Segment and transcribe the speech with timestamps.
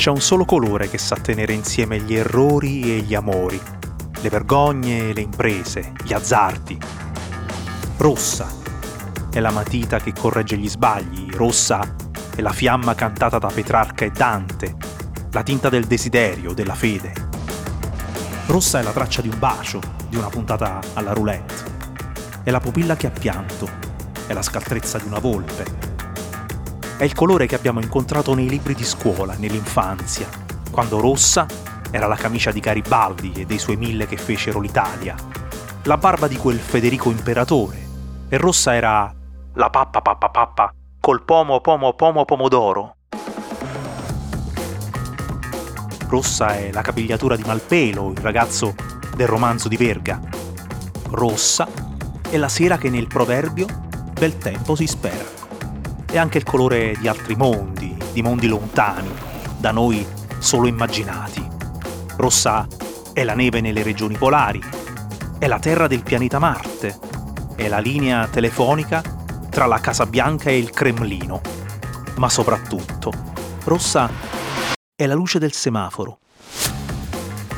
[0.00, 3.60] C'è un solo colore che sa tenere insieme gli errori e gli amori,
[4.22, 6.78] le vergogne e le imprese, gli azzardi.
[7.98, 8.48] Rossa
[9.30, 11.96] è la matita che corregge gli sbagli, rossa
[12.34, 14.74] è la fiamma cantata da Petrarca e Dante,
[15.32, 17.12] la tinta del desiderio, della fede.
[18.46, 21.54] Rossa è la traccia di un bacio, di una puntata alla roulette.
[22.42, 23.68] È la pupilla che ha pianto,
[24.26, 25.89] è la scaltrezza di una volpe.
[27.00, 30.28] È il colore che abbiamo incontrato nei libri di scuola, nell'infanzia,
[30.70, 31.46] quando rossa
[31.90, 35.14] era la camicia di Garibaldi e dei suoi mille che fecero l'Italia,
[35.84, 37.78] la barba di quel Federico imperatore,
[38.28, 39.10] e rossa era
[39.54, 42.96] la pappa pappa pappa col pomo pomo pomo pomodoro.
[46.06, 48.74] Rossa è la capigliatura di Malpelo, il ragazzo
[49.16, 50.20] del romanzo di Verga.
[51.12, 51.66] Rossa
[52.28, 53.64] è la sera che nel proverbio
[54.12, 55.39] bel tempo si spera.
[56.10, 59.08] È anche il colore di altri mondi, di mondi lontani,
[59.56, 60.04] da noi
[60.40, 61.46] solo immaginati.
[62.16, 62.66] Rossa
[63.12, 64.60] è la neve nelle regioni polari,
[65.38, 66.98] è la terra del pianeta Marte,
[67.54, 69.02] è la linea telefonica
[69.50, 71.40] tra la Casa Bianca e il Cremlino.
[72.16, 73.12] Ma soprattutto,
[73.62, 74.10] rossa
[74.96, 76.18] è la luce del semaforo.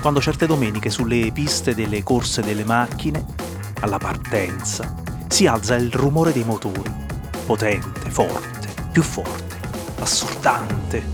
[0.02, 3.24] Quando certe domeniche sulle piste delle corse delle macchine,
[3.80, 4.94] alla partenza,
[5.28, 7.01] si alza il rumore dei motori,
[7.44, 9.60] potente, forte, più forte,
[10.00, 11.04] assordante.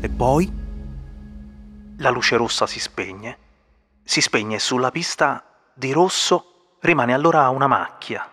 [0.00, 0.50] E poi
[1.98, 3.38] la luce rossa si spegne.
[4.04, 8.26] Si spegne sulla pista di rosso rimane allora una macchia.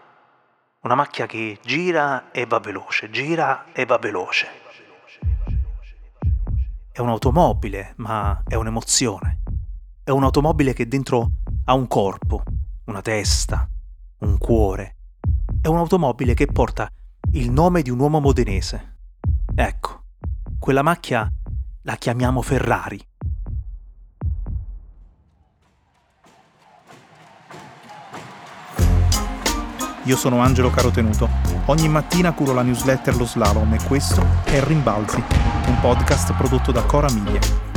[0.82, 4.48] Una macchia che gira e va veloce, gira e va veloce.
[6.92, 9.42] È un'automobile, ma è un'emozione.
[10.04, 11.32] È un'automobile che dentro
[11.66, 12.44] ha un corpo,
[12.86, 13.68] una testa,
[14.20, 14.96] un cuore.
[15.60, 16.88] È un'automobile che porta
[17.36, 18.96] il nome di un uomo modenese.
[19.54, 20.04] Ecco,
[20.58, 21.30] quella macchia
[21.82, 23.06] la chiamiamo Ferrari.
[30.04, 31.28] Io sono Angelo Carotenuto.
[31.66, 35.22] Ogni mattina curo la newsletter Lo Slalom e questo è Rimbalzi,
[35.68, 37.75] un podcast prodotto da Cora Miglia.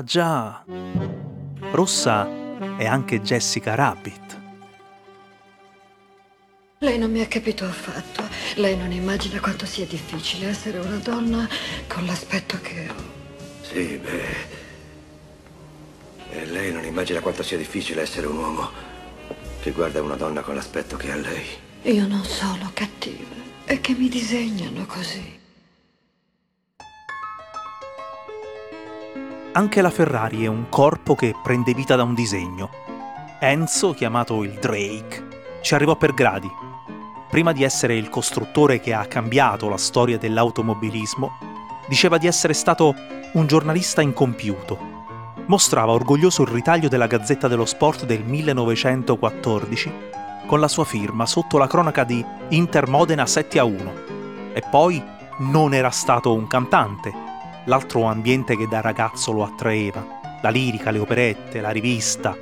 [0.00, 0.64] Ah, già.
[1.72, 2.26] Rossa
[2.78, 4.40] è anche Jessica Rabbit.
[6.78, 8.24] Lei non mi ha capito affatto.
[8.54, 11.46] Lei non immagina quanto sia difficile essere una donna
[11.86, 12.94] con l'aspetto che ho.
[13.60, 14.36] Sì, beh.
[16.30, 18.70] E lei non immagina quanto sia difficile essere un uomo
[19.60, 21.44] che guarda una donna con l'aspetto che ha lei.
[21.82, 23.36] Io non sono cattiva.
[23.64, 25.38] È che mi disegnano così.
[29.52, 32.70] Anche la Ferrari è un corpo che prende vita da un disegno.
[33.40, 35.26] Enzo, chiamato il Drake,
[35.60, 36.48] ci arrivò per gradi.
[37.28, 41.32] Prima di essere il costruttore che ha cambiato la storia dell'automobilismo,
[41.88, 42.94] diceva di essere stato
[43.32, 44.78] un giornalista incompiuto.
[45.46, 49.92] Mostrava orgoglioso il ritaglio della Gazzetta dello Sport del 1914
[50.46, 53.94] con la sua firma sotto la cronaca di Inter Modena 7 a 1.
[54.52, 55.02] E poi
[55.38, 57.29] non era stato un cantante,
[57.70, 62.36] l'altro ambiente che da ragazzo lo attraeva, la lirica, le operette, la rivista,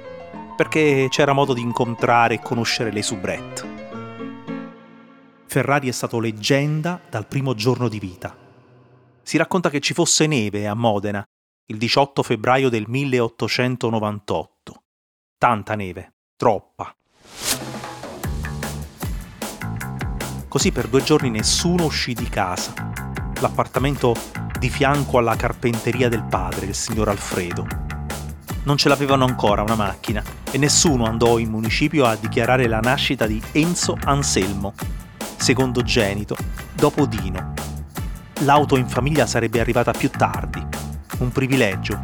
[0.57, 3.77] perché c'era modo di incontrare e conoscere le soubrette.
[5.47, 8.35] Ferrari è stato leggenda dal primo giorno di vita.
[9.23, 11.23] Si racconta che ci fosse neve a Modena
[11.67, 14.83] il 18 febbraio del 1898.
[15.37, 16.97] Tanta neve, troppa.
[20.49, 22.73] Così per due giorni nessuno uscì di casa.
[23.41, 27.67] L'appartamento di fianco alla carpenteria del padre, il signor Alfredo.
[28.65, 33.27] Non ce l'avevano ancora una macchina e nessuno andò in municipio a dichiarare la nascita
[33.27, 34.75] di Enzo Anselmo,
[35.37, 36.37] secondogenito,
[36.75, 37.55] dopo Dino.
[38.41, 40.65] L'auto in famiglia sarebbe arrivata più tardi,
[41.19, 41.99] un privilegio.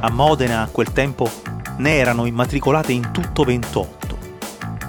[0.00, 1.30] A Modena a quel tempo
[1.78, 4.18] ne erano immatricolate in tutto 28.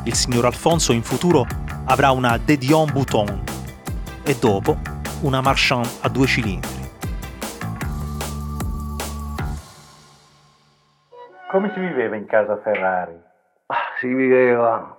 [0.03, 1.47] Il signor Alfonso in futuro
[1.85, 3.44] avrà una De Dion Bouton
[4.23, 6.86] e dopo una Marchand a due cilindri.
[11.50, 13.19] Come si viveva in casa Ferrari?
[14.00, 14.96] Si viveva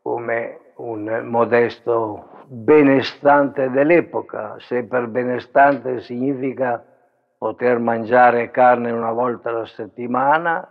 [0.00, 4.56] come un modesto benestante dell'epoca.
[4.60, 6.82] Se per benestante significa
[7.36, 10.66] poter mangiare carne una volta alla settimana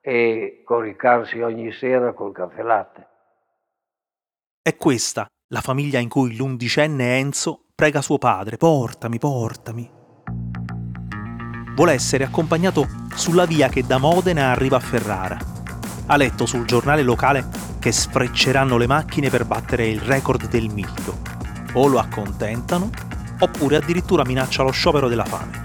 [0.00, 3.06] e coricarsi ogni sera col caffè latte.
[4.62, 9.88] È questa la famiglia in cui l'undicenne Enzo prega suo padre, portami, portami.
[11.76, 15.38] Vuole essere accompagnato sulla via che da Modena arriva a Ferrara.
[16.06, 17.46] Ha letto sul giornale locale
[17.78, 21.18] che sfrecceranno le macchine per battere il record del miglio.
[21.74, 22.90] O lo accontentano,
[23.38, 25.62] oppure addirittura minaccia lo sciopero della fame.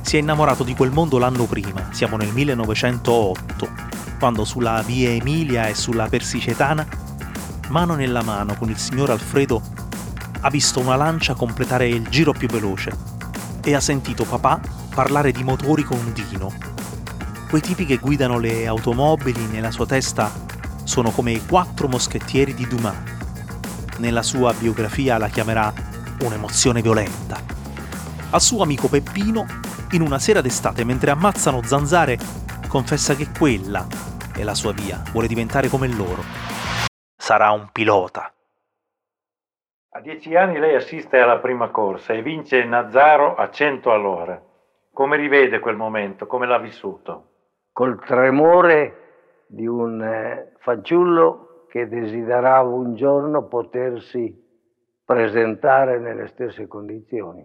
[0.00, 3.68] Si è innamorato di quel mondo l'anno prima, siamo nel 1908,
[4.18, 6.84] quando sulla via Emilia e sulla Persicetana,
[7.68, 9.79] mano nella mano con il signor Alfredo,
[10.42, 12.90] ha visto una lancia completare il giro più veloce
[13.62, 14.60] e ha sentito papà
[14.94, 16.52] parlare di motori con Dino.
[17.48, 20.30] Quei tipi che guidano le automobili nella sua testa
[20.84, 22.96] sono come i quattro moschettieri di Dumas.
[23.98, 25.72] Nella sua biografia la chiamerà
[26.22, 27.38] un'emozione violenta.
[28.30, 29.44] Al suo amico Peppino,
[29.90, 32.18] in una sera d'estate mentre ammazzano zanzare,
[32.66, 33.86] confessa che quella
[34.32, 36.24] è la sua via, vuole diventare come loro.
[37.16, 38.32] Sarà un pilota.
[39.92, 44.40] A dieci anni lei assiste alla prima corsa e vince Nazzaro a 100 all'ora.
[44.92, 46.28] Come rivede quel momento?
[46.28, 47.24] Come l'ha vissuto?
[47.72, 54.32] Col tremore di un eh, fanciullo che desiderava un giorno potersi
[55.04, 57.44] presentare nelle stesse condizioni.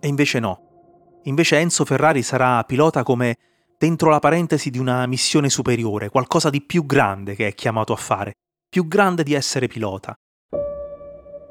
[0.00, 1.20] E invece no.
[1.22, 3.36] Invece Enzo Ferrari sarà pilota come
[3.78, 7.96] dentro la parentesi di una missione superiore, qualcosa di più grande che è chiamato a
[7.96, 8.32] fare,
[8.74, 10.18] più grande di essere pilota.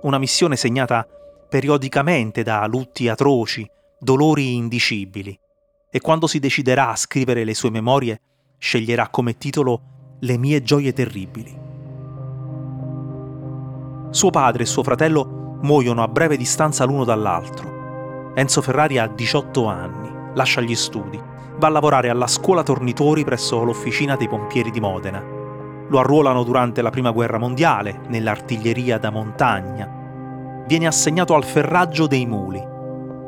[0.01, 1.07] Una missione segnata
[1.47, 3.65] periodicamente da lutti atroci,
[3.97, 5.33] dolori indicibili,
[5.89, 8.19] e quando si deciderà a scrivere le sue memorie,
[8.57, 11.57] sceglierà come titolo Le mie gioie terribili.
[14.09, 18.33] Suo padre e suo fratello muoiono a breve distanza l'uno dall'altro.
[18.35, 21.17] Enzo Ferrari ha 18 anni, lascia gli studi,
[21.55, 25.42] va a lavorare alla scuola tornitori presso l'officina dei pompieri di Modena.
[25.89, 30.63] Lo arruolano durante la Prima Guerra Mondiale, nell'artiglieria da montagna.
[30.65, 32.65] Viene assegnato al ferraggio dei muli.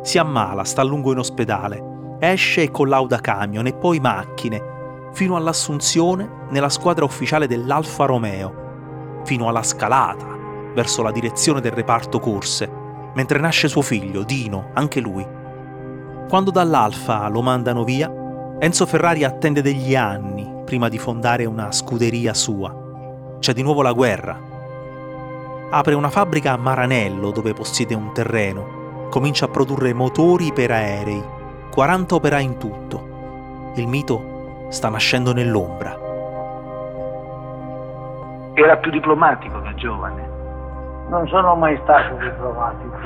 [0.01, 5.35] Si ammala, sta a lungo in ospedale, esce e collauda camion e poi macchine, fino
[5.35, 10.25] all'assunzione nella squadra ufficiale dell'Alfa Romeo, fino alla scalata,
[10.73, 12.69] verso la direzione del reparto corse,
[13.13, 15.25] mentre nasce suo figlio, Dino, anche lui.
[16.29, 18.11] Quando dall'Alfa lo mandano via,
[18.59, 22.73] Enzo Ferrari attende degli anni prima di fondare una scuderia sua.
[23.39, 24.37] C'è di nuovo la guerra.
[25.69, 29.07] Apre una fabbrica a Maranello dove possiede un terreno.
[29.09, 31.23] Comincia a produrre motori per aerei.
[31.71, 33.73] 40 operai in tutto.
[33.75, 35.97] Il mito sta nascendo nell'ombra.
[38.55, 40.27] Era più diplomatico da giovane.
[41.09, 42.97] Non sono mai stato diplomatico.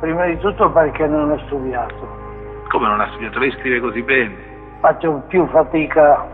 [0.00, 2.22] Prima di tutto perché non ho studiato.
[2.68, 3.38] Come non ha studiato?
[3.38, 4.52] Lei scrive così bene.
[4.80, 6.33] Faccio più fatica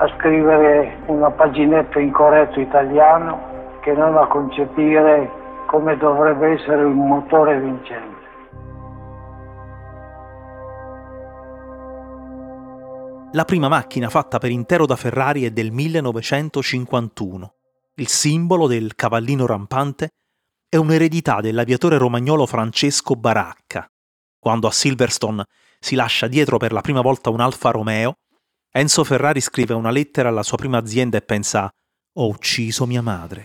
[0.00, 5.30] a scrivere una paginetta in corretto italiano che non a concepire
[5.66, 8.18] come dovrebbe essere un motore vincente.
[13.32, 17.54] La prima macchina fatta per intero da Ferrari è del 1951.
[17.96, 20.08] Il simbolo del cavallino rampante
[20.66, 23.86] è un'eredità dell'aviatore romagnolo Francesco Baracca.
[24.38, 25.44] Quando a Silverstone
[25.78, 28.16] si lascia dietro per la prima volta un Alfa Romeo,
[28.72, 31.68] Enzo Ferrari scrive una lettera alla sua prima azienda e pensa
[32.18, 33.44] ho ucciso mia madre.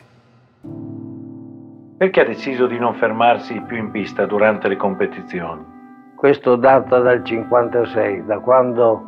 [1.97, 5.65] Perché ha deciso di non fermarsi più in pista durante le competizioni?
[6.15, 9.03] Questo data dal 56, da quando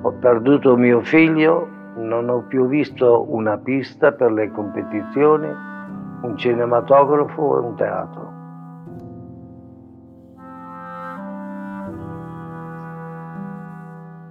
[0.00, 7.56] ho perduto mio figlio, non ho più visto una pista per le competizioni, un cinematografo
[7.56, 8.39] e un teatro.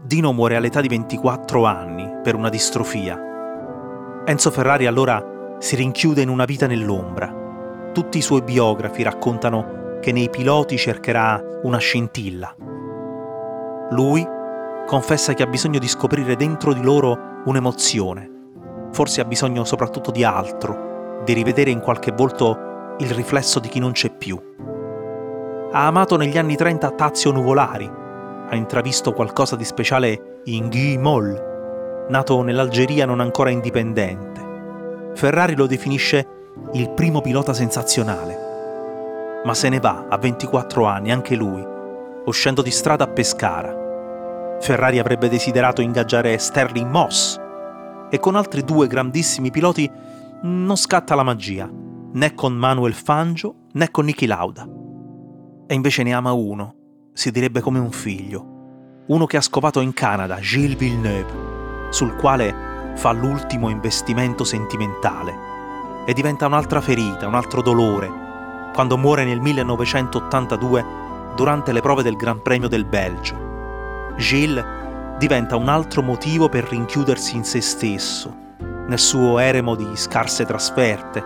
[0.09, 3.15] Dino muore all'età di 24 anni per una distrofia.
[4.25, 7.91] Enzo Ferrari allora si rinchiude in una vita nell'ombra.
[7.93, 12.55] Tutti i suoi biografi raccontano che nei piloti cercherà una scintilla.
[13.91, 14.27] Lui
[14.87, 18.31] confessa che ha bisogno di scoprire dentro di loro un'emozione.
[18.91, 23.77] Forse ha bisogno soprattutto di altro, di rivedere in qualche volto il riflesso di chi
[23.77, 24.41] non c'è più.
[25.71, 27.98] Ha amato negli anni 30 Tazio Nuvolari,
[28.49, 35.11] ha intravisto qualcosa di speciale in Guy Moll, nato nell'Algeria non ancora indipendente.
[35.13, 36.27] Ferrari lo definisce
[36.73, 39.41] il primo pilota sensazionale.
[39.45, 41.63] Ma se ne va a 24 anni anche lui,
[42.25, 44.57] uscendo di strada a Pescara.
[44.59, 47.39] Ferrari avrebbe desiderato ingaggiare Sterling Moss
[48.09, 49.89] e con altri due grandissimi piloti
[50.41, 51.69] non scatta la magia,
[52.13, 54.67] né con Manuel Fangio né con Niki Lauda.
[55.67, 56.75] E invece ne ama uno,
[57.19, 62.93] si direbbe come un figlio, uno che ha scopato in Canada, Gilles Villeneuve, sul quale
[62.95, 66.05] fa l'ultimo investimento sentimentale.
[66.05, 68.09] E diventa un'altra ferita, un altro dolore,
[68.73, 70.85] quando muore nel 1982
[71.35, 74.13] durante le prove del Gran Premio del Belgio.
[74.15, 74.63] Gilles
[75.17, 78.33] diventa un altro motivo per rinchiudersi in se stesso,
[78.87, 81.21] nel suo eremo di scarse trasferte,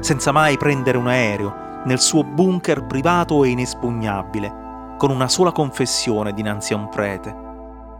[0.00, 4.66] senza mai prendere un aereo, nel suo bunker privato e inespugnabile,
[4.98, 7.32] con una sola confessione dinanzi a un prete,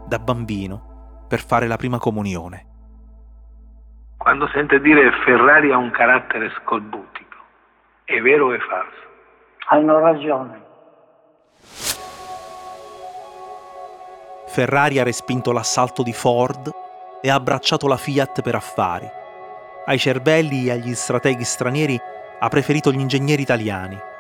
[0.04, 2.66] da bambino, per fare la prima comunione.
[4.16, 7.36] Quando sente dire Ferrari ha un carattere scolbutico,
[8.04, 9.06] è vero o è falso?
[9.68, 10.66] Hanno ragione.
[14.48, 16.68] Ferrari ha respinto l'assalto di Ford
[17.22, 19.08] e ha abbracciato la Fiat per affari.
[19.86, 21.96] Ai cervelli e agli strateghi stranieri
[22.40, 24.16] ha preferito gli ingegneri italiani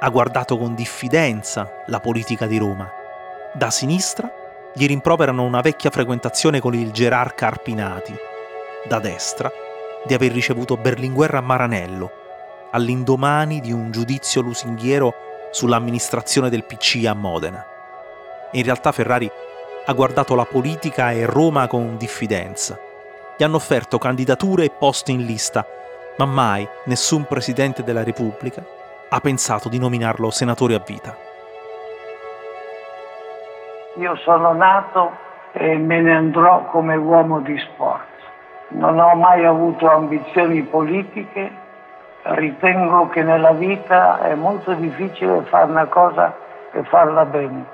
[0.00, 2.90] ha guardato con diffidenza la politica di Roma.
[3.52, 4.30] Da sinistra
[4.74, 8.14] gli rimproverano una vecchia frequentazione con il gerarca Arpinati.
[8.86, 9.50] Da destra
[10.04, 12.10] di aver ricevuto Berlinguer a Maranello,
[12.72, 15.14] all'indomani di un giudizio lusinghiero
[15.50, 17.64] sull'amministrazione del PC a Modena.
[18.52, 19.30] In realtà Ferrari
[19.86, 22.78] ha guardato la politica e Roma con diffidenza.
[23.36, 25.64] Gli hanno offerto candidature e posti in lista,
[26.18, 28.82] ma mai nessun presidente della Repubblica
[29.14, 31.14] ha pensato di nominarlo senatore a vita.
[33.98, 35.12] Io sono nato
[35.52, 38.08] e me ne andrò come uomo di sport.
[38.70, 41.48] Non ho mai avuto ambizioni politiche,
[42.22, 46.34] ritengo che nella vita è molto difficile fare una cosa
[46.72, 47.64] e farla bene.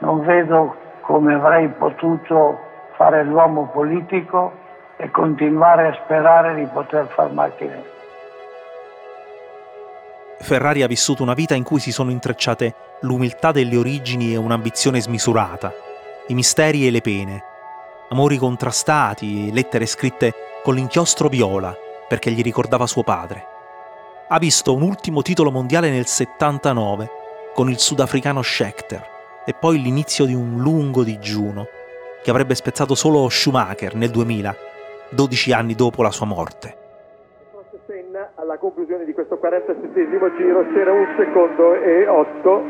[0.00, 2.60] Non vedo come avrei potuto
[2.96, 4.52] fare l'uomo politico
[4.98, 7.99] e continuare a sperare di poter far macchine.
[10.42, 15.00] Ferrari ha vissuto una vita in cui si sono intrecciate l'umiltà delle origini e un'ambizione
[15.00, 15.72] smisurata,
[16.28, 17.44] i misteri e le pene,
[18.08, 20.32] amori contrastati, lettere scritte
[20.62, 21.76] con l'inchiostro viola
[22.08, 23.46] perché gli ricordava suo padre.
[24.28, 27.10] Ha visto un ultimo titolo mondiale nel 79
[27.52, 29.06] con il sudafricano Schechter
[29.44, 31.66] e poi l'inizio di un lungo digiuno
[32.22, 34.56] che avrebbe spezzato solo Schumacher nel 2000,
[35.10, 36.78] 12 anni dopo la sua morte
[38.34, 42.62] alla conclusione di questo 47 giro c'era un secondo e 8.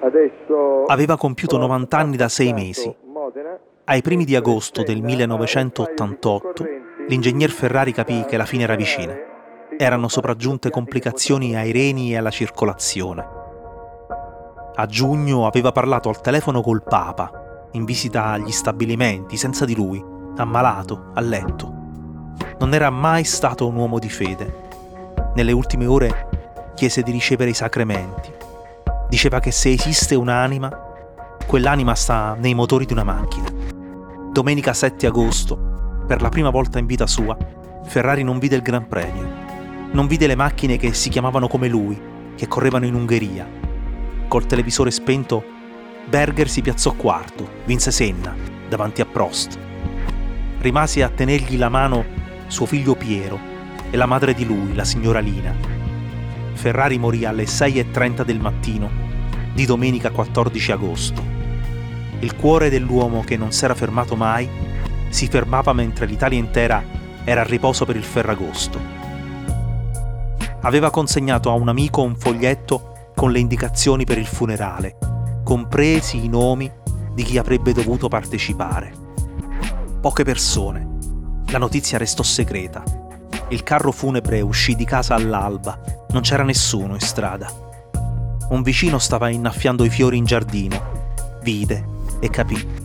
[0.00, 2.94] Adesso aveva compiuto 90 anni da sei mesi.
[3.84, 6.66] Ai primi di agosto del 1988
[7.08, 9.14] l'ingegner Ferrari capì che la fine era vicina.
[9.76, 13.26] Erano sopraggiunte complicazioni ai reni e alla circolazione.
[14.76, 20.02] A giugno aveva parlato al telefono col Papa, in visita agli stabilimenti, senza di lui,
[20.36, 21.82] ammalato, a letto.
[22.58, 24.63] Non era mai stato un uomo di fede
[25.34, 28.32] nelle ultime ore chiese di ricevere i sacramenti.
[29.08, 30.70] Diceva che se esiste un'anima,
[31.46, 33.48] quell'anima sta nei motori di una macchina.
[34.32, 37.36] Domenica 7 agosto, per la prima volta in vita sua,
[37.84, 39.42] Ferrari non vide il Gran Premio.
[39.92, 42.00] Non vide le macchine che si chiamavano come lui,
[42.34, 43.46] che correvano in Ungheria.
[44.26, 45.44] Col televisore spento,
[46.08, 48.34] Berger si piazzò quarto, vinse Senna,
[48.68, 49.56] davanti a Prost.
[50.58, 52.04] Rimase a tenergli la mano
[52.48, 53.53] suo figlio Piero,
[53.90, 55.54] e la madre di lui, la signora Lina.
[56.54, 58.90] Ferrari morì alle 6.30 del mattino
[59.54, 61.22] di domenica 14 agosto.
[62.18, 64.48] Il cuore dell'uomo che non s'era fermato mai
[65.10, 66.82] si fermava mentre l'Italia intera
[67.22, 68.80] era a riposo per il Ferragosto.
[70.62, 74.96] Aveva consegnato a un amico un foglietto con le indicazioni per il funerale,
[75.44, 76.70] compresi i nomi
[77.12, 78.92] di chi avrebbe dovuto partecipare.
[80.00, 80.92] Poche persone.
[81.48, 83.03] La notizia restò segreta
[83.48, 87.48] il carro funebre uscì di casa all'alba, non c'era nessuno in strada.
[88.48, 91.86] Un vicino stava innaffiando i fiori in giardino, vide
[92.20, 92.82] e capì.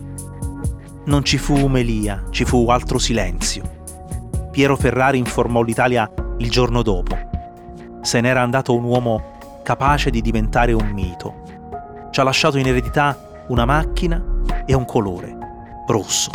[1.04, 3.78] Non ci fu umelia, ci fu altro silenzio.
[4.50, 7.16] Piero Ferrari informò l'Italia il giorno dopo.
[8.02, 11.42] Se n'era andato un uomo capace di diventare un mito.
[12.10, 14.22] Ci ha lasciato in eredità una macchina
[14.66, 15.36] e un colore,
[15.86, 16.30] rosso,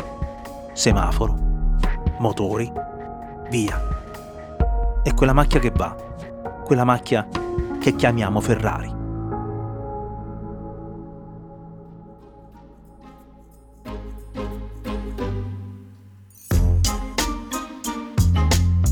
[0.73, 1.37] semaforo,
[2.19, 2.71] motori,
[3.49, 3.94] via
[5.05, 5.95] è quella macchia che va,
[6.65, 7.27] quella macchia
[7.79, 8.91] che chiamiamo Ferrari.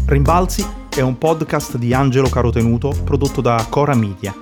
[0.05, 0.63] Rimbalzi
[0.96, 4.36] è un podcast di Angelo Carotenuto prodotto da Cora Media.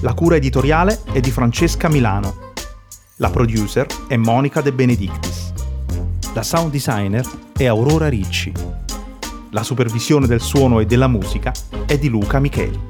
[0.00, 2.52] La cura editoriale è di Francesca Milano.
[3.16, 5.52] La producer è Monica De Benedictis.
[6.32, 8.81] La sound designer è Aurora Ricci.
[9.54, 11.52] La supervisione del suono e della musica
[11.86, 12.80] è di Luca Micheli.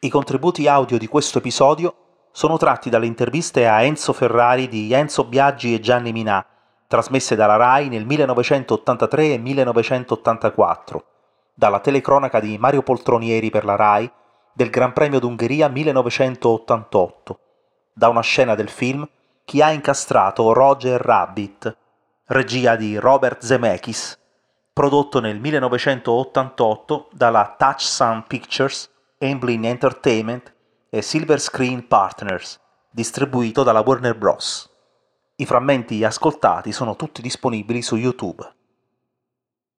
[0.00, 1.94] I contributi audio di questo episodio
[2.30, 6.44] sono tratti dalle interviste a Enzo Ferrari di Enzo Biaggi e Gianni Minà,
[6.86, 11.04] trasmesse dalla RAI nel 1983 e 1984,
[11.54, 14.12] dalla telecronaca di Mario Poltronieri per la RAI
[14.52, 17.38] del Gran Premio d'Ungheria 1988,
[17.94, 19.08] da una scena del film
[19.46, 21.76] Chi ha incastrato Roger Rabbit,
[22.26, 24.18] regia di Robert Zemeckis,
[24.72, 30.54] prodotto nel 1988 dalla Touchsound Pictures Amblin Entertainment
[30.88, 32.60] e Silver Screen Partners,
[32.90, 34.70] distribuito dalla Warner Bros.
[35.36, 38.60] I frammenti ascoltati sono tutti disponibili su YouTube.